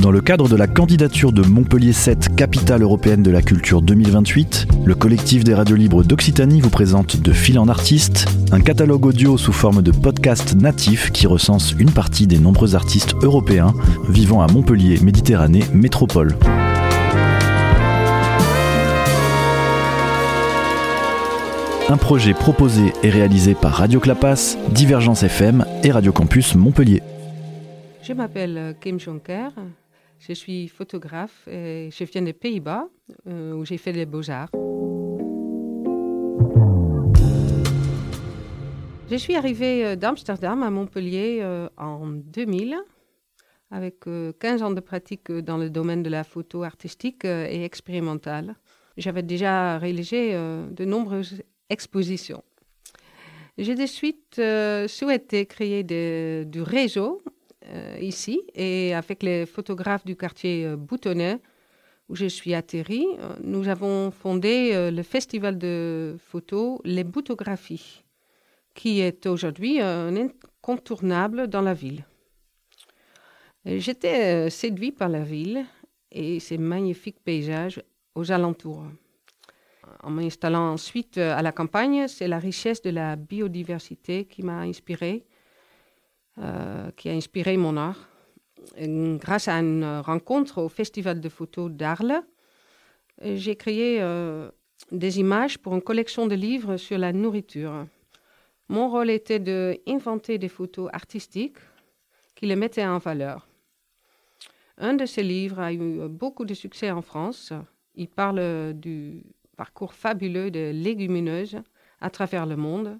Dans 0.00 0.10
le 0.10 0.22
cadre 0.22 0.48
de 0.48 0.56
la 0.56 0.66
candidature 0.66 1.30
de 1.30 1.42
Montpellier 1.42 1.92
7 1.92 2.34
Capitale 2.34 2.80
européenne 2.80 3.22
de 3.22 3.30
la 3.30 3.42
culture 3.42 3.82
2028, 3.82 4.68
le 4.86 4.94
collectif 4.94 5.44
des 5.44 5.52
radios 5.52 5.76
libres 5.76 6.02
d'Occitanie 6.02 6.62
vous 6.62 6.70
présente 6.70 7.18
De 7.18 7.32
fil 7.32 7.58
en 7.58 7.68
artiste, 7.68 8.26
un 8.50 8.60
catalogue 8.60 9.04
audio 9.04 9.36
sous 9.36 9.52
forme 9.52 9.82
de 9.82 9.90
podcast 9.90 10.54
natif 10.54 11.12
qui 11.12 11.26
recense 11.26 11.74
une 11.78 11.90
partie 11.90 12.26
des 12.26 12.38
nombreux 12.38 12.74
artistes 12.74 13.14
européens 13.22 13.74
vivant 14.08 14.40
à 14.40 14.50
Montpellier, 14.50 14.98
Méditerranée, 15.00 15.64
métropole. 15.74 16.34
Un 21.90 21.96
projet 21.98 22.32
proposé 22.32 22.94
et 23.02 23.10
réalisé 23.10 23.54
par 23.54 23.72
Radio 23.72 24.00
Clapas, 24.00 24.56
Divergence 24.70 25.24
FM 25.24 25.66
et 25.84 25.90
Radio 25.90 26.10
Campus 26.10 26.54
Montpellier. 26.54 27.02
Je 28.02 28.14
m'appelle 28.14 28.74
Kim 28.80 28.98
Jonker, 28.98 29.50
je 30.20 30.34
suis 30.34 30.68
photographe 30.68 31.48
et 31.48 31.88
je 31.90 32.04
viens 32.04 32.22
des 32.22 32.34
Pays-Bas 32.34 32.88
euh, 33.26 33.54
où 33.54 33.64
j'ai 33.64 33.78
fait 33.78 33.92
les 33.92 34.06
beaux-arts. 34.06 34.50
Je 39.10 39.16
suis 39.16 39.34
arrivée 39.34 39.84
euh, 39.84 39.96
d'Amsterdam 39.96 40.62
à 40.62 40.70
Montpellier 40.70 41.38
euh, 41.40 41.68
en 41.76 42.06
2000 42.06 42.76
avec 43.72 44.00
15 44.40 44.62
ans 44.62 44.72
de 44.72 44.80
pratique 44.80 45.30
dans 45.30 45.56
le 45.56 45.70
domaine 45.70 46.02
de 46.02 46.10
la 46.10 46.24
photo 46.24 46.64
artistique 46.64 47.24
et 47.24 47.64
expérimentale. 47.64 48.56
J'avais 48.96 49.22
déjà 49.22 49.78
réalisé 49.78 50.32
de 50.32 50.84
nombreuses 50.84 51.40
expositions. 51.68 52.42
J'ai 53.58 53.76
de 53.76 53.86
suite 53.86 54.42
souhaité 54.88 55.46
créer 55.46 55.84
du 55.84 56.62
réseau 56.62 57.22
ici 58.00 58.42
et 58.54 58.94
avec 58.94 59.22
les 59.22 59.46
photographes 59.46 60.04
du 60.04 60.16
quartier 60.16 60.66
euh, 60.66 60.76
Boutonnet 60.76 61.38
où 62.08 62.16
je 62.16 62.26
suis 62.26 62.54
atterrie, 62.54 63.06
euh, 63.18 63.36
nous 63.42 63.68
avons 63.68 64.10
fondé 64.10 64.90
le 64.90 65.02
festival 65.02 65.58
de 65.58 66.16
photos 66.18 66.80
Les 66.84 67.04
Boutographies, 67.04 68.02
qui 68.74 69.00
est 69.00 69.26
aujourd'hui 69.26 69.80
un 69.80 70.16
incontournable 70.16 71.46
dans 71.46 71.60
la 71.60 71.74
ville. 71.74 72.04
J'étais 73.64 74.50
séduit 74.50 74.90
par 74.90 75.08
la 75.08 75.22
ville 75.22 75.64
et 76.10 76.40
ses 76.40 76.58
magnifiques 76.58 77.22
paysages 77.22 77.80
aux 78.14 78.32
alentours. 78.32 78.84
En 80.02 80.10
m'installant 80.10 80.72
ensuite 80.72 81.18
à 81.18 81.42
la 81.42 81.52
campagne, 81.52 82.08
c'est 82.08 82.26
la 82.26 82.38
richesse 82.38 82.82
de 82.82 82.90
la 82.90 83.16
biodiversité 83.16 84.24
qui 84.24 84.42
m'a 84.42 84.60
inspirée 84.60 85.24
euh, 85.24 85.29
qui 86.96 87.08
a 87.08 87.12
inspiré 87.12 87.56
mon 87.56 87.76
art. 87.76 88.08
grâce 88.76 89.48
à 89.48 89.54
une 89.58 90.00
rencontre 90.04 90.62
au 90.62 90.68
Festival 90.68 91.20
de 91.20 91.28
photos 91.28 91.70
d'Arles, 91.70 92.22
j'ai 93.22 93.56
créé 93.56 94.00
euh, 94.00 94.50
des 94.90 95.20
images 95.20 95.58
pour 95.58 95.74
une 95.74 95.82
collection 95.82 96.26
de 96.26 96.34
livres 96.34 96.76
sur 96.76 96.98
la 96.98 97.12
nourriture. 97.12 97.86
Mon 98.68 98.88
rôle 98.88 99.10
était 99.10 99.38
d'inventer 99.38 100.38
des 100.38 100.48
photos 100.48 100.88
artistiques 100.92 101.58
qui 102.34 102.46
les 102.46 102.56
mettaient 102.56 102.86
en 102.86 102.98
valeur. 102.98 103.46
Un 104.78 104.94
de 104.94 105.04
ces 105.04 105.22
livres 105.22 105.60
a 105.60 105.72
eu 105.72 106.08
beaucoup 106.08 106.44
de 106.44 106.54
succès 106.54 106.90
en 106.90 107.02
France. 107.02 107.52
Il 107.94 108.08
parle 108.08 108.72
du 108.74 109.22
parcours 109.56 109.92
fabuleux 109.92 110.50
de 110.50 110.70
légumineuses 110.72 111.58
à 112.00 112.08
travers 112.08 112.46
le 112.46 112.56
monde 112.56 112.98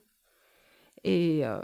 et 1.05 1.47
euh, 1.47 1.59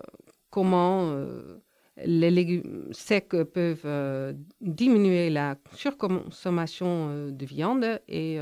comment 0.50 1.10
euh, 1.10 1.58
les 2.04 2.30
légumes 2.30 2.88
secs 2.92 3.28
peuvent 3.28 3.80
euh, 3.84 4.32
diminuer 4.60 5.30
la 5.30 5.56
surconsommation 5.74 7.08
euh, 7.10 7.30
de 7.30 7.46
viande 7.46 8.00
et, 8.08 8.38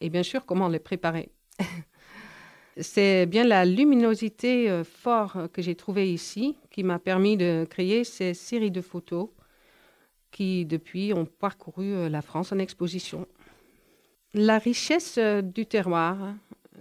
et, 0.00 0.10
bien 0.10 0.22
sûr 0.22 0.44
comment 0.46 0.68
les 0.68 0.78
préparer. 0.78 1.30
C'est 2.80 3.26
bien 3.26 3.42
la 3.42 3.64
luminosité 3.64 4.84
forte 4.84 5.50
que 5.50 5.60
j'ai 5.60 5.74
trouvée 5.74 6.12
ici 6.12 6.56
qui 6.70 6.84
m'a 6.84 7.00
permis 7.00 7.36
de 7.36 7.66
créer 7.68 8.04
ces 8.04 8.34
séries 8.34 8.70
de 8.70 8.80
photos 8.80 9.30
qui, 10.30 10.64
depuis, 10.64 11.12
ont 11.12 11.24
parcouru 11.24 12.08
la 12.08 12.22
France 12.22 12.52
en 12.52 12.58
exposition. 12.60 13.26
La 14.32 14.58
richesse 14.58 15.18
du 15.18 15.66
terroir, 15.66 16.18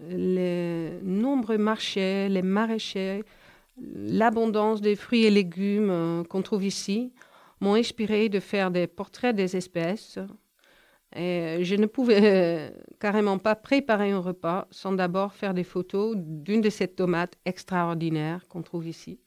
les 0.08 1.00
nombreux 1.02 1.58
marchés, 1.58 2.30
les 2.30 2.44
maraîchers, 2.44 3.24
l'abondance 3.78 4.82
des 4.82 4.96
fruits 4.96 5.26
et 5.26 5.30
légumes 5.30 5.90
euh, 5.90 6.24
qu'on 6.24 6.42
trouve 6.42 6.66
ici 6.66 7.14
m'ont 7.60 7.76
inspiré 7.76 8.30
de 8.30 8.40
faire 8.40 8.72
des 8.72 8.88
portraits 8.88 9.36
des 9.36 9.56
espèces. 9.56 10.20
Et 11.16 11.60
je 11.64 11.76
ne 11.76 11.86
pouvais 11.86 12.20
euh, 12.22 12.70
carrément 13.00 13.38
pas 13.38 13.56
préparer 13.56 14.12
un 14.12 14.20
repas 14.20 14.68
sans 14.72 14.92
d'abord 14.92 15.34
faire 15.34 15.54
des 15.54 15.64
photos 15.64 16.16
d'une 16.18 16.62
de 16.62 16.70
ces 16.70 16.88
tomates 16.88 17.38
extraordinaires 17.46 18.48
qu'on 18.48 18.62
trouve 18.62 18.88
ici. 18.88 19.20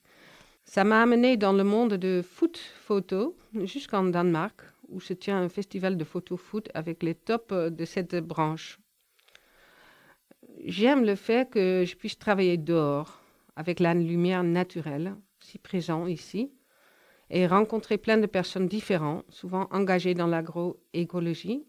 Ça 0.65 0.85
m'a 0.85 1.03
amené 1.03 1.37
dans 1.37 1.53
le 1.53 1.65
monde 1.65 1.95
de 1.95 2.23
foot 2.23 2.59
photo 2.59 3.37
jusqu'en 3.65 4.05
Danemark, 4.05 4.61
où 4.89 5.01
se 5.01 5.15
tient 5.15 5.41
un 5.41 5.49
festival 5.49 5.97
de 5.97 6.05
photo 6.05 6.37
foot 6.37 6.69
avec 6.75 7.03
les 7.03 7.15
tops 7.15 7.53
de 7.53 7.85
cette 7.85 8.17
branche. 8.17 8.79
J'aime 10.65 11.05
le 11.05 11.15
fait 11.15 11.51
que 11.51 11.85
je 11.87 11.97
puisse 11.97 12.19
travailler 12.19 12.59
dehors, 12.59 13.20
avec 13.61 13.79
la 13.79 13.93
lumière 13.93 14.43
naturelle, 14.43 15.15
si 15.39 15.59
présent 15.59 16.07
ici, 16.07 16.51
et 17.29 17.47
rencontrer 17.47 17.99
plein 17.99 18.17
de 18.17 18.25
personnes 18.25 18.67
différentes, 18.67 19.27
souvent 19.29 19.69
engagées 19.71 20.15
dans 20.15 20.27
l'agroécologie, 20.27 21.67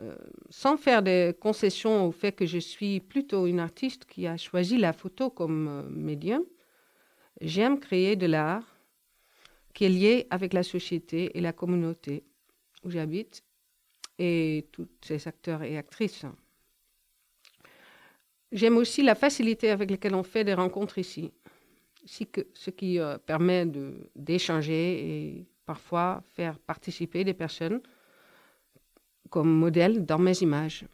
euh, 0.00 0.16
sans 0.48 0.78
faire 0.78 1.02
des 1.02 1.36
concessions 1.38 2.06
au 2.06 2.12
fait 2.12 2.32
que 2.32 2.46
je 2.46 2.56
suis 2.56 2.98
plutôt 3.00 3.46
une 3.46 3.60
artiste 3.60 4.06
qui 4.06 4.26
a 4.26 4.38
choisi 4.38 4.78
la 4.78 4.94
photo 4.94 5.28
comme 5.28 5.68
euh, 5.68 5.82
médium. 5.90 6.44
J'aime 7.42 7.78
créer 7.78 8.16
de 8.16 8.24
l'art 8.24 8.64
qui 9.74 9.84
est 9.84 9.90
lié 9.90 10.26
avec 10.30 10.54
la 10.54 10.62
société 10.62 11.36
et 11.36 11.42
la 11.42 11.52
communauté 11.52 12.24
où 12.84 12.90
j'habite 12.90 13.44
et 14.18 14.66
tous 14.72 14.88
ces 15.02 15.28
acteurs 15.28 15.62
et 15.62 15.76
actrices. 15.76 16.24
J'aime 18.50 18.78
aussi 18.78 19.02
la 19.02 19.14
facilité 19.14 19.70
avec 19.70 19.90
laquelle 19.90 20.14
on 20.14 20.22
fait 20.22 20.44
des 20.44 20.54
rencontres 20.54 20.98
ici, 20.98 21.30
ce 22.06 22.70
qui 22.70 22.98
euh, 22.98 23.18
permet 23.18 23.66
d'échanger 24.16 25.34
et 25.34 25.46
parfois 25.66 26.22
faire 26.34 26.58
participer 26.58 27.24
des 27.24 27.34
personnes 27.34 27.80
comme 29.28 29.50
modèle 29.50 30.06
dans 30.06 30.18
mes 30.18 30.38
images. 30.40 30.86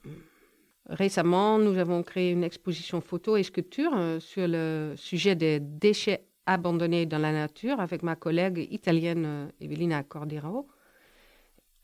Récemment, 0.87 1.59
nous 1.59 1.78
avons 1.78 2.03
créé 2.03 2.32
une 2.32 2.43
exposition 2.43 3.00
photo 3.00 3.37
et 3.37 3.44
sculpture 3.44 3.93
euh, 3.94 4.19
sur 4.19 4.48
le 4.48 4.94
sujet 4.97 5.37
des 5.37 5.60
déchets 5.60 6.25
abandonnés 6.47 7.06
dans 7.06 7.19
la 7.19 7.32
nature 7.32 7.78
avec 7.78 8.03
ma 8.03 8.16
collègue 8.16 8.66
italienne 8.72 9.25
euh, 9.26 9.48
Evelina 9.60 10.03
Cordero 10.03 10.66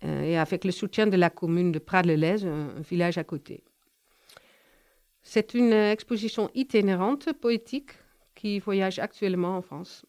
et 0.03 0.39
avec 0.39 0.65
le 0.65 0.71
soutien 0.71 1.07
de 1.07 1.17
la 1.19 1.29
commune 1.29 1.73
de 1.73 1.79
Prades-le-Lez, 1.79 2.47
un 2.47 2.81
village 2.81 3.19
à 3.19 3.25
côté. 3.25 3.63
C'est 5.23 5.55
une 5.55 5.73
exposition 5.73 6.51
itinérante, 6.55 7.33
poétique, 7.35 7.93
qui 8.35 8.59
voyage 8.59 8.99
actuellement 8.99 9.57
en 9.57 9.63
France. 9.63 10.07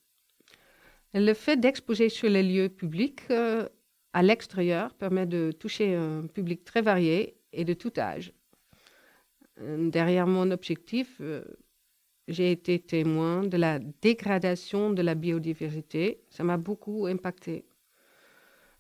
Le 1.14 1.34
fait 1.34 1.58
d'exposer 1.58 2.08
sur 2.08 2.30
les 2.30 2.44
lieux 2.44 2.70
publics 2.70 3.24
euh, 3.30 3.68
à 4.14 4.24
l'extérieur 4.24 4.94
permet 4.94 5.26
de 5.26 5.52
toucher 5.52 5.96
un 5.96 6.28
public 6.28 6.64
très 6.64 6.82
varié 6.82 7.36
et 7.52 7.66
de 7.66 7.74
tout 7.74 7.92
âge. 7.98 8.32
Euh, 9.60 9.90
derrière 9.90 10.28
mon 10.28 10.50
objectif, 10.52 11.18
euh, 11.20 11.44
j'ai 12.30 12.52
été 12.52 12.80
témoin 12.80 13.44
de 13.44 13.58
la 13.58 13.80
dégradation 13.80 14.92
de 14.92 15.02
la 15.02 15.16
biodiversité. 15.16 16.22
Ça 16.30 16.46
m'a 16.46 16.58
beaucoup 16.58 17.08
impacté. 17.08 17.66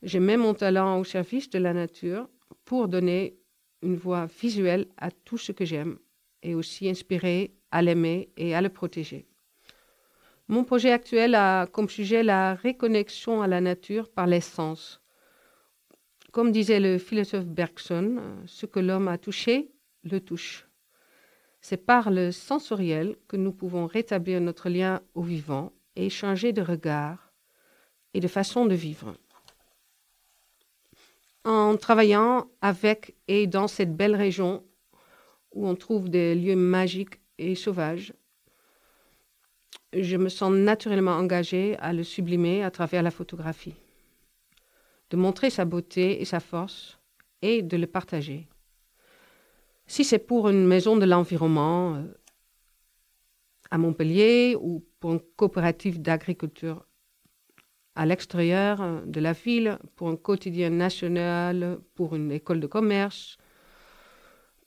J'ai 0.01 0.21
mis 0.21 0.37
mon 0.37 0.53
talent 0.53 0.97
au 0.97 1.03
service 1.03 1.49
de 1.49 1.59
la 1.59 1.73
nature 1.73 2.29
pour 2.63 2.87
donner 2.87 3.35
une 3.81 3.97
voix 3.97 4.27
visuelle 4.27 4.87
à 4.97 5.11
tout 5.11 5.37
ce 5.37 5.51
que 5.51 5.65
j'aime 5.65 5.99
et 6.43 6.55
aussi 6.55 6.89
inspiré 6.89 7.53
à 7.71 7.81
l'aimer 7.81 8.29
et 8.37 8.55
à 8.55 8.61
le 8.61 8.69
protéger. 8.69 9.25
Mon 10.47 10.63
projet 10.63 10.91
actuel 10.91 11.35
a 11.35 11.65
comme 11.65 11.89
sujet 11.89 12.23
la 12.23 12.55
réconnexion 12.55 13.41
à 13.41 13.47
la 13.47 13.61
nature 13.61 14.09
par 14.09 14.27
l'essence. 14.27 15.01
Comme 16.31 16.51
disait 16.51 16.79
le 16.79 16.97
philosophe 16.97 17.45
Bergson, 17.45 18.21
ce 18.45 18.65
que 18.65 18.79
l'homme 18.79 19.07
a 19.07 19.17
touché, 19.17 19.71
le 20.03 20.19
touche. 20.19 20.67
C'est 21.61 21.85
par 21.85 22.09
le 22.09 22.31
sensoriel 22.31 23.15
que 23.27 23.37
nous 23.37 23.53
pouvons 23.53 23.85
rétablir 23.85 24.41
notre 24.41 24.69
lien 24.69 25.01
au 25.13 25.21
vivant 25.21 25.71
et 25.95 26.09
changer 26.09 26.53
de 26.53 26.61
regard 26.61 27.31
et 28.13 28.19
de 28.19 28.27
façon 28.27 28.65
de 28.65 28.75
vivre. 28.75 29.15
En 31.43 31.77
travaillant 31.77 32.47
avec 32.61 33.15
et 33.27 33.47
dans 33.47 33.67
cette 33.67 33.95
belle 33.95 34.15
région 34.15 34.63
où 35.51 35.67
on 35.67 35.75
trouve 35.75 36.09
des 36.09 36.35
lieux 36.35 36.55
magiques 36.55 37.19
et 37.37 37.55
sauvages. 37.55 38.13
Je 39.93 40.17
me 40.17 40.29
sens 40.29 40.53
naturellement 40.53 41.11
engagée 41.11 41.77
à 41.79 41.91
le 41.93 42.03
sublimer 42.03 42.63
à 42.63 42.71
travers 42.71 43.03
la 43.03 43.11
photographie. 43.11 43.75
de 45.11 45.17
montrer 45.17 45.49
sa 45.49 45.65
beauté 45.65 46.21
et 46.21 46.25
sa 46.25 46.39
force 46.39 46.97
et 47.41 47.61
de 47.61 47.77
le 47.77 47.85
partager. 47.85 48.47
Si 49.85 50.05
c'est 50.05 50.25
pour 50.25 50.47
une 50.47 50.65
maison 50.65 50.95
de 50.95 51.05
l'environnement 51.05 51.95
euh, 51.95 52.03
à 53.69 53.77
Montpellier 53.77 54.55
ou 54.59 54.85
pour 54.99 55.11
une 55.11 55.19
coopérative 55.35 56.01
d'agriculture 56.01 56.85
à 57.95 58.05
l'extérieur 58.05 58.81
euh, 58.81 59.01
de 59.05 59.19
la 59.19 59.33
ville, 59.33 59.77
pour 59.95 60.07
un 60.07 60.15
quotidien 60.15 60.69
national, 60.69 61.79
pour 61.93 62.15
une 62.15 62.31
école 62.31 62.61
de 62.61 62.67
commerce, 62.67 63.37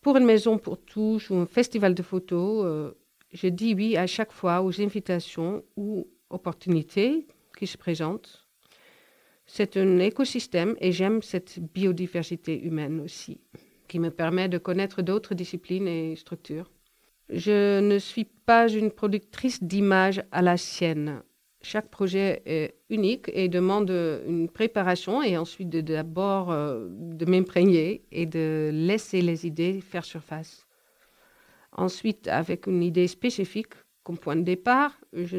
pour 0.05 0.19
une 0.19 0.27
maison 0.27 0.59
pour 0.59 0.79
tous 0.79 1.31
ou 1.31 1.37
un 1.37 1.47
festival 1.47 1.95
de 1.95 2.03
photos, 2.03 2.65
euh, 2.67 2.93
je 3.33 3.49
dis 3.49 3.75
oui 3.75 3.97
à 3.97 4.07
chaque 4.07 4.33
fois 4.33 4.61
aux 4.63 4.81
invitations 4.81 5.65
ou 5.77 6.07
opportunités 6.29 7.27
qui 7.59 7.67
se 7.67 7.79
présentent. 7.79 8.47
C'est 9.47 9.79
un 9.79 9.99
écosystème 9.99 10.77
et 10.79 10.93
j'aime 10.93 11.23
cette 11.23 11.59
biodiversité 11.59 12.63
humaine 12.63 13.01
aussi 13.01 13.41
qui 13.89 13.99
me 13.99 14.11
permet 14.11 14.49
de 14.51 14.59
connaître 14.59 15.01
d'autres 15.01 15.35
disciplines 15.35 15.89
et 15.89 16.17
structures. 16.17 16.71
Je 17.31 17.81
ne 17.81 17.99
suis 17.99 18.25
pas 18.25 18.69
une 18.69 18.91
productrice 18.91 19.63
d'images 19.63 20.23
à 20.33 20.43
la 20.43 20.59
sienne. 20.59 21.23
Chaque 21.65 21.89
projet 21.89 22.43
est 22.47 22.77
unique 22.91 23.31
et 23.33 23.49
demande 23.49 23.91
une 23.91 24.49
préparation 24.49 25.23
et 25.23 25.37
ensuite 25.37 25.71
d'abord 25.71 26.53
euh, 26.53 26.87
de, 26.91 27.25
m'imprégner 27.25 28.05
et 28.13 28.27
de 28.27 28.71
laisser 28.73 29.23
les 29.23 29.47
idées 29.47 29.81
faire 29.81 30.05
surface. 30.05 30.67
Ensuite, 31.73 32.29
avec 32.29 32.67
une 32.67 32.83
idée 32.83 33.09
spécifique 33.09 33.75
comme 34.05 34.19
point 34.19 34.37
de 34.37 34.43
départ, 34.43 34.93
je, 35.13 35.39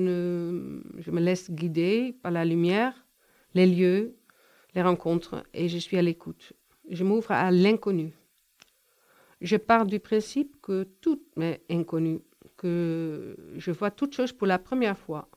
je 0.98 1.12
me 1.12 1.20
laisse 1.22 1.52
guider 1.52 2.16
par 2.24 2.32
la 2.32 2.44
lumière, 2.44 3.06
les 3.54 3.68
lieux, 3.68 4.16
les 4.74 4.82
rencontres 4.82 5.44
et 5.54 5.70
je 5.70 5.78
suis 5.78 5.98
à 5.98 6.02
l'écoute. 6.02 6.54
Je 6.90 7.04
m'ouvre 7.04 7.32
à 7.32 7.52
l'inconnu 7.52 8.14
je 9.42 9.58
pars 9.58 9.86
du 9.86 10.00
principe 10.00 10.60
que 10.62 10.84
tout 11.02 11.22
m'est 11.36 11.62
inconnu, 11.70 12.20
que 12.58 13.36
je 13.56 13.72
vois 13.72 13.92
toute 13.92 14.14
chose 14.14 14.34
pour 14.34 14.48
la 14.48 14.60
première 14.60 14.98
fois. 14.98 15.30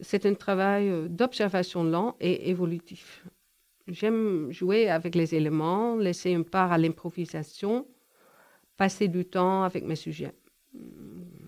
C'est 0.00 0.26
un 0.26 0.34
travail 0.34 0.88
euh, 0.88 1.08
d'observation 1.08 1.84
lent 1.84 2.16
et 2.20 2.50
évolutif. 2.50 3.24
J'aime 3.88 4.50
jouer 4.52 4.88
avec 4.88 5.14
les 5.14 5.34
éléments, 5.34 5.96
laisser 5.96 6.30
une 6.30 6.44
part 6.44 6.72
à 6.72 6.78
l'improvisation, 6.78 7.86
passer 8.76 9.08
du 9.08 9.24
temps 9.24 9.62
avec 9.62 9.84
mes 9.84 9.96
sujets. 9.96 10.34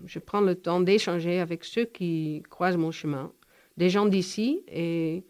Je 0.05 0.19
prends 0.19 0.41
le 0.41 0.55
temps 0.55 0.81
d'échanger 0.81 1.39
avec 1.39 1.63
ceux 1.63 1.85
qui 1.85 2.43
croisent 2.49 2.77
mon 2.77 2.91
chemin, 2.91 3.31
des 3.77 3.89
gens 3.89 4.05
d'ici 4.05 4.63
et 4.67 5.23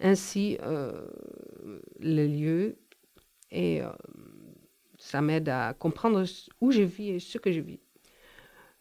ainsi 0.00 0.56
euh, 0.62 1.06
le 1.98 2.26
lieu 2.26 2.76
et 3.50 3.82
euh, 3.82 3.88
ça 4.98 5.20
m'aide 5.20 5.48
à 5.48 5.74
comprendre 5.74 6.24
où 6.60 6.70
je 6.70 6.82
vis 6.82 7.10
et 7.10 7.18
ce 7.18 7.38
que 7.38 7.52
je 7.52 7.60
vis. 7.60 7.80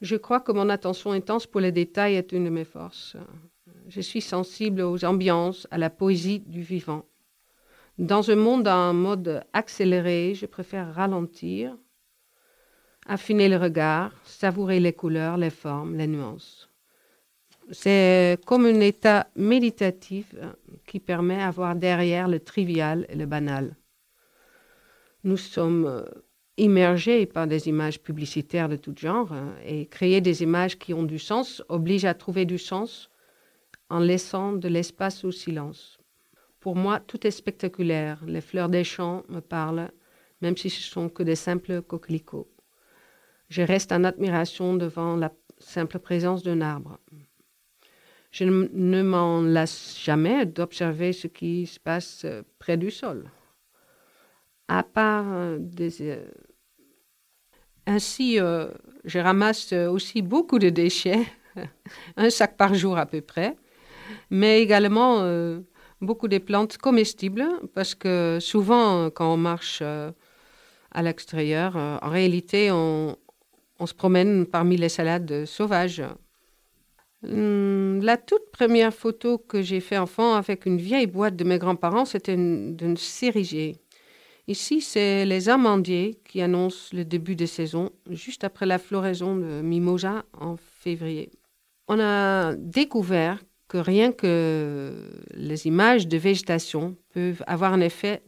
Je 0.01 0.15
crois 0.15 0.39
que 0.39 0.51
mon 0.51 0.69
attention 0.69 1.11
intense 1.11 1.47
pour 1.47 1.61
les 1.61 1.71
détails 1.71 2.15
est 2.15 2.31
une 2.31 2.45
de 2.45 2.49
mes 2.49 2.65
forces. 2.65 3.15
Je 3.95 4.01
suis 4.01 4.21
sensible 4.21 4.81
aux 4.81 5.05
ambiances, 5.05 5.67
à 5.71 5.77
la 5.77 5.89
poésie 5.89 6.41
du 6.41 6.61
vivant. 6.61 7.05
Dans 7.97 8.29
un 8.29 8.35
monde 8.35 8.67
en 8.67 8.93
mode 8.93 9.45
accéléré, 9.53 10.33
je 10.35 10.45
préfère 10.45 10.93
ralentir, 10.93 11.77
affiner 13.05 13.47
le 13.47 13.55
regard, 13.55 14.11
savourer 14.25 14.81
les 14.81 14.91
couleurs, 14.91 15.37
les 15.37 15.49
formes, 15.49 15.95
les 15.95 16.07
nuances. 16.07 16.69
C'est 17.71 18.37
comme 18.45 18.65
un 18.65 18.81
état 18.81 19.27
méditatif 19.35 20.35
qui 20.85 20.99
permet 20.99 21.37
d'avoir 21.37 21.75
derrière 21.75 22.27
le 22.27 22.41
trivial 22.41 23.05
et 23.07 23.15
le 23.15 23.25
banal 23.25 23.75
nous 25.25 25.37
sommes 25.37 26.05
immergés 26.57 27.25
par 27.25 27.47
des 27.47 27.67
images 27.67 27.99
publicitaires 27.99 28.69
de 28.69 28.77
tout 28.77 28.93
genre 28.95 29.33
hein, 29.33 29.55
et 29.65 29.87
créer 29.87 30.21
des 30.21 30.43
images 30.43 30.77
qui 30.77 30.93
ont 30.93 31.03
du 31.03 31.19
sens 31.19 31.63
oblige 31.67 32.05
à 32.05 32.13
trouver 32.13 32.45
du 32.45 32.57
sens 32.57 33.09
en 33.89 33.99
laissant 33.99 34.53
de 34.53 34.67
l'espace 34.67 35.23
au 35.23 35.31
silence. 35.31 35.97
Pour 36.59 36.75
moi, 36.75 36.99
tout 36.99 37.25
est 37.27 37.31
spectaculaire. 37.31 38.23
Les 38.25 38.41
fleurs 38.41 38.69
des 38.69 38.83
champs 38.83 39.23
me 39.29 39.39
parlent, 39.39 39.91
même 40.41 40.57
si 40.57 40.69
ce 40.69 40.81
sont 40.81 41.09
que 41.09 41.23
des 41.23 41.35
simples 41.35 41.81
coquelicots. 41.81 42.49
Je 43.49 43.61
reste 43.61 43.91
en 43.91 44.03
admiration 44.03 44.75
devant 44.75 45.15
la 45.15 45.31
simple 45.59 45.99
présence 45.99 46.43
d'un 46.43 46.61
arbre. 46.61 46.99
Je 48.31 48.43
ne 48.43 49.01
m'en 49.01 49.41
lasse 49.41 49.97
jamais 50.03 50.45
d'observer 50.45 51.13
ce 51.13 51.27
qui 51.27 51.65
se 51.67 51.79
passe 51.79 52.23
euh, 52.25 52.41
près 52.59 52.75
du 52.77 52.91
sol 52.91 53.29
à 54.67 54.83
part 54.83 55.25
euh, 55.31 55.57
des... 55.59 56.01
Euh, 56.01 56.25
ainsi, 57.87 58.37
je 58.37 59.19
ramasse 59.19 59.71
aussi 59.71 60.23
beaucoup 60.23 60.57
de 60.57 60.69
déchets, 60.69 61.23
un 62.17 62.31
sac 62.31 62.57
par 62.57 62.73
jour 62.73 62.97
à 62.97 63.05
peu 63.05 63.21
près, 63.21 63.55
mais 64.29 64.61
également 64.61 65.23
beaucoup 66.01 66.27
de 66.27 66.37
plantes 66.37 66.77
comestibles, 66.77 67.45
parce 67.73 67.95
que 67.95 68.37
souvent, 68.41 69.09
quand 69.09 69.33
on 69.33 69.37
marche 69.37 69.81
à 69.81 71.03
l'extérieur, 71.03 71.75
en 71.75 72.09
réalité, 72.09 72.71
on, 72.71 73.17
on, 73.79 73.85
se 73.85 73.93
promène 73.93 74.45
parmi 74.45 74.77
les 74.77 74.89
salades 74.89 75.45
sauvages. 75.45 76.03
Hum, 77.23 78.01
la 78.03 78.17
toute 78.17 78.51
première 78.51 78.93
photo 78.93 79.37
que 79.37 79.61
j'ai 79.61 79.79
fait 79.79 79.97
enfant 79.97 80.35
avec 80.35 80.65
une 80.65 80.77
vieille 80.77 81.07
boîte 81.07 81.35
de 81.35 81.43
mes 81.43 81.57
grands-parents, 81.57 82.05
c'était 82.05 82.35
d'une 82.35 82.97
cerisier. 82.97 83.77
Ici, 84.47 84.81
c'est 84.81 85.25
les 85.25 85.49
amandiers 85.49 86.19
qui 86.23 86.41
annoncent 86.41 86.95
le 86.95 87.03
début 87.03 87.35
de 87.35 87.47
saison, 87.47 87.89
juste 88.09 88.43
après 88.43 88.67
la 88.67 88.77
floraison 88.77 89.35
de 89.35 89.61
mimosa 89.61 90.23
en 90.39 90.55
février. 90.57 91.31
On 91.87 91.99
a 91.99 92.53
découvert 92.55 93.39
que 93.67 93.77
rien 93.77 94.11
que 94.11 94.93
les 95.33 95.67
images 95.67 96.07
de 96.07 96.17
végétation 96.17 96.95
peuvent 97.13 97.43
avoir 97.47 97.73
un 97.73 97.81
effet 97.81 98.23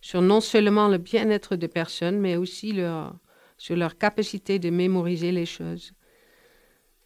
sur 0.00 0.20
non 0.20 0.40
seulement 0.40 0.88
le 0.88 0.98
bien-être 0.98 1.56
des 1.56 1.68
personnes, 1.68 2.18
mais 2.18 2.36
aussi 2.36 2.74
sur 3.56 3.76
leur 3.76 3.96
capacité 3.96 4.58
de 4.58 4.70
mémoriser 4.70 5.32
les 5.32 5.46
choses. 5.46 5.92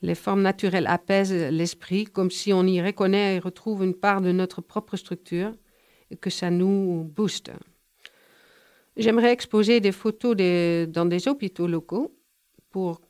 Les 0.02 0.14
formes 0.14 0.42
naturelles 0.42 0.86
apaisent 0.86 1.32
l'esprit 1.32 2.04
comme 2.04 2.30
si 2.30 2.52
on 2.52 2.64
y 2.64 2.82
reconnaît 2.82 3.36
et 3.36 3.38
retrouve 3.38 3.84
une 3.84 3.94
part 3.94 4.20
de 4.20 4.32
notre 4.32 4.60
propre 4.60 4.96
structure 4.96 5.52
et 6.10 6.16
que 6.16 6.30
ça 6.30 6.50
nous 6.50 7.04
booste. 7.04 7.50
J'aimerais 8.96 9.32
exposer 9.32 9.80
des 9.80 9.92
photos 9.92 10.36
dans 10.36 11.06
des 11.06 11.28
hôpitaux 11.28 11.66
locaux 11.66 12.14
pour 12.70 13.00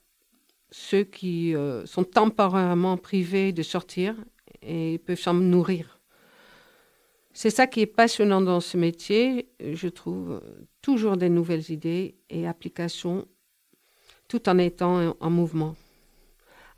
ceux 0.70 1.04
qui 1.04 1.54
euh, 1.54 1.86
sont 1.86 2.04
temporairement 2.04 2.96
privés 2.96 3.52
de 3.52 3.62
sortir 3.62 4.16
et 4.66 4.98
peuvent 4.98 5.18
s'en 5.18 5.34
nourrir. 5.34 6.00
C'est 7.32 7.50
ça 7.50 7.66
qui 7.66 7.80
est 7.80 7.86
passionnant 7.86 8.40
dans 8.40 8.60
ce 8.60 8.76
métier. 8.76 9.50
Je 9.60 9.88
trouve 9.88 10.42
toujours 10.80 11.16
des 11.16 11.28
nouvelles 11.28 11.70
idées 11.70 12.16
et 12.30 12.46
applications 12.46 13.26
tout 14.28 14.48
en 14.48 14.58
étant 14.58 15.14
en 15.20 15.30
mouvement. 15.30 15.76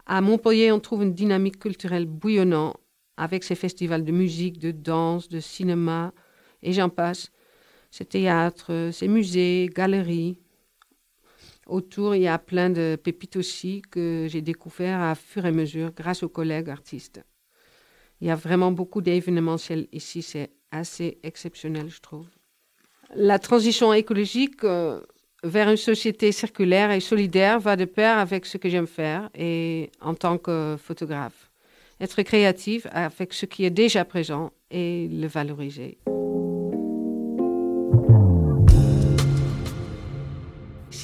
À 0.05 0.21
Montpellier, 0.21 0.73
on 0.73 0.81
trouve 0.81 1.03
une 1.03 1.15
dynamique 1.15 1.59
culturelle 1.59 2.07
bouillonnante 2.07 2.77
avec 3.17 3.45
ses 3.45 3.55
festivals 3.55 4.05
de 4.05 4.13
musique, 4.13 4.59
de 4.59 4.71
danse, 4.71 5.29
de 5.29 5.41
cinéma 5.41 6.13
et 6.63 6.73
j'en 6.73 6.89
passe 6.89 7.31
ces 7.91 8.05
théâtres, 8.05 8.91
ces 8.93 9.09
musées, 9.09 9.71
galeries. 9.75 10.39
Autour, 11.67 12.15
il 12.15 12.23
y 12.23 12.29
a 12.29 12.39
plein 12.39 12.71
de 12.71 12.99
pépites 13.03 13.37
aussi 13.37 13.83
que 13.91 14.27
j'ai 14.29 14.43
découvert 14.43 15.01
à 15.01 15.15
fur 15.15 15.45
et 15.45 15.49
à 15.49 15.53
mesure 15.53 15.93
grâce 15.93 16.23
aux 16.23 16.29
collègues 16.29 16.71
artistes. 16.71 17.23
Il 18.21 18.29
y 18.29 18.31
a 18.31 18.35
vraiment 18.37 18.73
beaucoup 18.73 19.01
d'événementiels 19.01 19.87
ici, 19.93 20.23
c'est 20.23 20.51
assez 20.71 21.19
exceptionnel, 21.23 21.89
je 21.89 22.01
trouve. 22.01 22.27
La 23.15 23.39
transition 23.39 23.93
écologique 23.93 24.65
euh, 24.65 25.01
vers 25.43 25.71
une 25.71 25.77
société 25.77 26.33
circulaire 26.33 26.91
et 26.91 27.01
solidaire 27.01 27.59
va 27.61 27.77
de 27.77 27.85
pair 27.85 28.19
avec 28.19 28.45
ce 28.45 28.59
que 28.59 28.69
j'aime 28.69 28.87
faire 28.87 29.31
et 29.35 29.91
en 30.01 30.15
tant 30.15 30.37
que 30.37 30.77
photographe. 30.83 31.51
Être 32.01 32.23
créatif 32.23 32.87
avec 32.91 33.33
ce 33.33 33.47
qui 33.47 33.65
est 33.65 33.71
déjà 33.71 34.05
présent 34.05 34.53
et 34.71 35.09
le 35.09 35.27
valoriser. 35.27 35.99